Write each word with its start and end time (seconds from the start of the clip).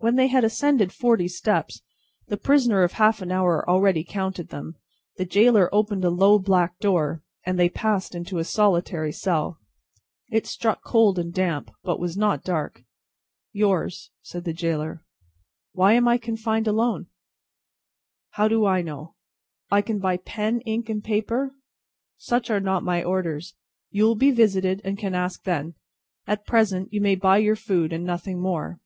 When 0.00 0.14
they 0.14 0.28
had 0.28 0.44
ascended 0.44 0.92
forty 0.92 1.26
steps 1.26 1.82
(the 2.28 2.36
prisoner 2.36 2.84
of 2.84 2.92
half 2.92 3.20
an 3.20 3.32
hour 3.32 3.68
already 3.68 4.04
counted 4.04 4.50
them), 4.50 4.76
the 5.16 5.24
gaoler 5.24 5.68
opened 5.74 6.04
a 6.04 6.08
low 6.08 6.38
black 6.38 6.78
door, 6.78 7.24
and 7.44 7.58
they 7.58 7.68
passed 7.68 8.14
into 8.14 8.38
a 8.38 8.44
solitary 8.44 9.10
cell. 9.10 9.58
It 10.30 10.46
struck 10.46 10.84
cold 10.84 11.18
and 11.18 11.34
damp, 11.34 11.72
but 11.82 11.98
was 11.98 12.16
not 12.16 12.44
dark. 12.44 12.84
"Yours," 13.50 14.12
said 14.22 14.44
the 14.44 14.52
gaoler. 14.52 15.04
"Why 15.72 15.94
am 15.94 16.06
I 16.06 16.16
confined 16.16 16.68
alone?" 16.68 17.08
"How 18.30 18.46
do 18.46 18.66
I 18.66 18.82
know!" 18.82 19.16
"I 19.68 19.82
can 19.82 19.98
buy 19.98 20.18
pen, 20.18 20.60
ink, 20.60 20.88
and 20.88 21.02
paper?" 21.02 21.56
"Such 22.16 22.50
are 22.50 22.60
not 22.60 22.84
my 22.84 23.02
orders. 23.02 23.56
You 23.90 24.04
will 24.04 24.14
be 24.14 24.30
visited, 24.30 24.80
and 24.84 24.96
can 24.96 25.16
ask 25.16 25.42
then. 25.42 25.74
At 26.24 26.46
present, 26.46 26.92
you 26.92 27.00
may 27.00 27.16
buy 27.16 27.38
your 27.38 27.56
food, 27.56 27.92
and 27.92 28.04
nothing 28.04 28.40
more." 28.40 28.78